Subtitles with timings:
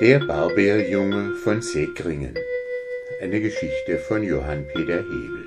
[0.00, 2.38] Der Barbärjunge von Segringen.
[3.20, 5.44] Eine Geschichte von Johann Peter Hebel.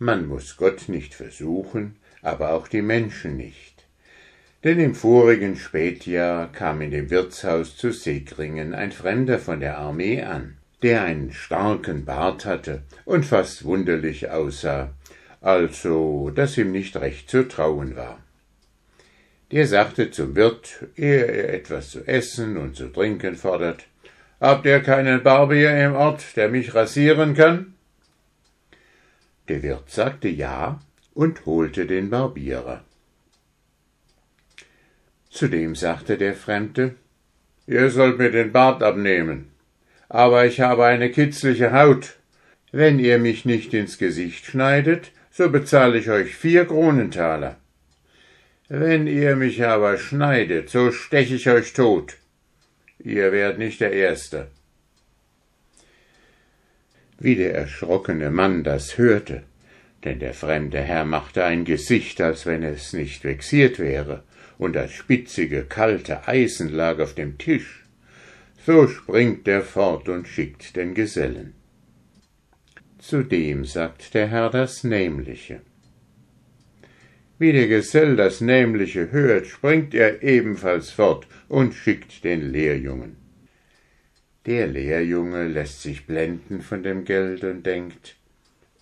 [0.00, 3.84] Man muss Gott nicht versuchen, aber auch die Menschen nicht.
[4.64, 10.22] Denn im vorigen Spätjahr kam in dem Wirtshaus zu Segringen ein Fremder von der Armee
[10.22, 14.92] an, der einen starken Bart hatte und fast wunderlich aussah,
[15.40, 18.18] also dass ihm nicht recht zu trauen war.
[19.52, 23.86] Der sagte zum Wirt, ehe er etwas zu essen und zu trinken fordert,
[24.40, 27.74] Habt ihr keinen Barbier im Ort, der mich rasieren kann?
[29.48, 30.80] Der Wirt sagte ja
[31.12, 32.82] und holte den Barbierer.
[35.30, 36.94] Zudem sagte der Fremde,
[37.66, 39.50] Ihr sollt mir den Bart abnehmen,
[40.08, 42.16] aber ich habe eine kitzliche Haut.
[42.72, 47.58] Wenn ihr mich nicht ins Gesicht schneidet, so bezahle ich euch vier Kronentaler.
[48.74, 52.16] Wenn ihr mich aber schneidet, so stech ich euch tot.
[52.98, 54.48] Ihr wärt nicht der Erste.
[57.18, 59.42] Wie der erschrockene Mann das hörte,
[60.04, 64.22] denn der fremde Herr machte ein Gesicht, als wenn es nicht vexiert wäre,
[64.56, 67.84] und das spitzige, kalte Eisen lag auf dem Tisch,
[68.64, 71.52] so springt er fort und schickt den Gesellen.
[72.98, 75.60] Zudem sagt der Herr das Nämliche.
[77.42, 83.16] Wie der Gesell das Nämliche hört, springt er ebenfalls fort und schickt den Lehrjungen.
[84.46, 88.14] Der Lehrjunge lässt sich blenden von dem Geld und denkt,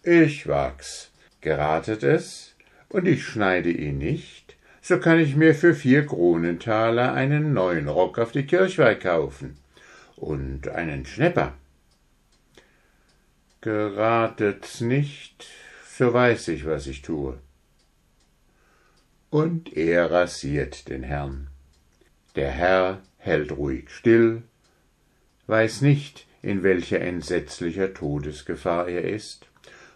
[0.03, 2.55] ich wag's, geratet es,
[2.91, 8.19] und ich schneide ihn nicht, so kann ich mir für vier Kronentaler einen neuen Rock
[8.19, 9.57] auf die Kirchweih kaufen
[10.17, 11.55] und einen Schnepper.
[13.63, 15.47] Geratet's nicht,
[15.89, 17.39] so weiß ich, was ich tue
[19.31, 21.49] und er rasiert den Herrn.
[22.35, 24.43] Der Herr hält ruhig still,
[25.47, 29.47] weiß nicht, in welcher entsetzlicher Todesgefahr er ist,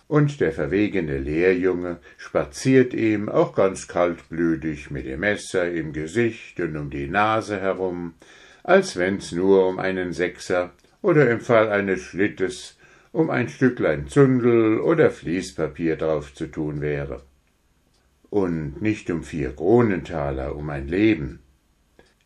[0.07, 6.77] und der verwegene Lehrjunge spaziert ihm auch ganz kaltblütig mit dem Messer im Gesicht und
[6.77, 8.15] um die Nase herum,
[8.63, 12.79] als wenn's nur um einen Sechser oder im Fall eines Schlittes
[13.13, 17.23] um ein Stücklein Zundel oder Fließpapier drauf zu tun wäre
[18.35, 21.39] und nicht um vier Kronentaler, um ein Leben.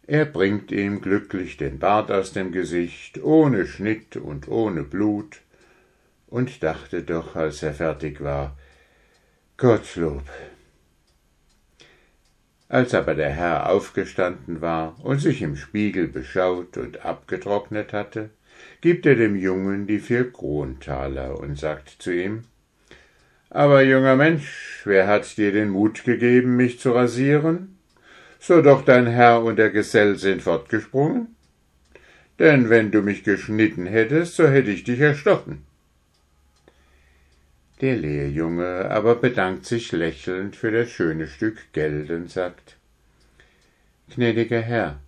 [0.07, 5.43] Er bringt ihm glücklich den Bart aus dem Gesicht, ohne Schnitt und ohne Blut,
[6.27, 8.57] und dachte doch, als er fertig war,
[9.59, 10.25] Gottlob.
[12.71, 18.31] Als aber der Herr aufgestanden war und sich im Spiegel beschaut und abgetrocknet hatte,
[18.81, 22.45] gibt er dem Jungen die vier Krontaler und sagt zu ihm
[23.51, 27.79] aber junger Mensch, wer hat dir den Mut gegeben, mich zu rasieren?
[28.41, 31.37] So doch dein Herr und der Gesell sind fortgesprungen?
[32.39, 35.65] Denn wenn du mich geschnitten hättest, so hätte ich dich erstochen.
[37.81, 42.77] Der Lehrjunge aber bedankt sich lächelnd für das schöne Stück Geld und sagt
[44.15, 45.01] Gnädiger Herr,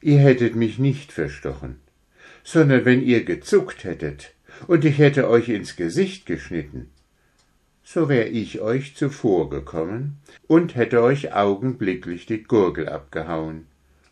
[0.00, 1.80] ihr hättet mich nicht verstochen,
[2.44, 4.34] sondern wenn ihr gezuckt hättet
[4.66, 6.90] und ich hätte euch ins Gesicht geschnitten,
[7.84, 10.18] so wär ich euch zuvorgekommen
[10.48, 13.66] und hätte euch augenblicklich die Gurgel abgehauen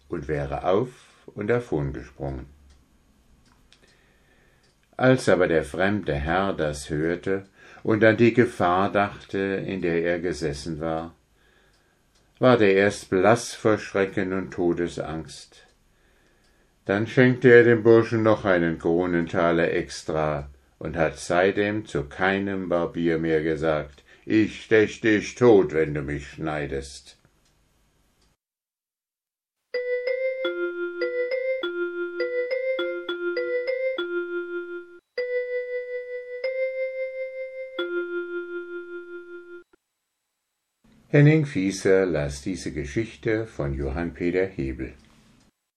[0.09, 0.89] und wäre auf
[1.27, 2.47] und davongesprungen.
[4.97, 7.47] Als aber der fremde Herr das hörte
[7.83, 11.15] und an die Gefahr dachte, in der er gesessen war,
[12.39, 15.67] ward er erst blass vor Schrecken und Todesangst.
[16.85, 20.51] Dann schenkte er dem Burschen noch einen Kronentaler extra,
[20.83, 26.27] und hat seitdem zu keinem Barbier mehr gesagt, ich stech dich tot, wenn du mich
[26.27, 27.19] schneidest.
[41.07, 44.95] Henning Fieser las diese Geschichte von Johann Peter Hebel.